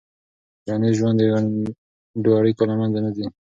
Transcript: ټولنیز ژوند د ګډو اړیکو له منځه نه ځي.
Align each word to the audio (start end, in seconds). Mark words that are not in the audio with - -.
ټولنیز 0.65 0.93
ژوند 0.99 1.15
د 1.19 1.21
ګډو 2.15 2.31
اړیکو 2.39 2.63
له 2.69 2.75
منځه 2.79 2.99
نه 3.05 3.11
ځي. 3.15 3.25